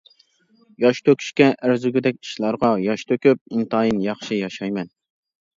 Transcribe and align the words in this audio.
ياش 0.85 1.01
تۆكۈشكە 1.09 1.49
ئەرزىگۈدەك 1.67 2.17
ئىشلارغا 2.25 2.71
ياش 2.87 3.05
تۆكۈپ، 3.13 3.45
ئىنتايىن 3.59 4.01
ياخشى 4.07 4.39
ياشايمەن. 4.41 4.91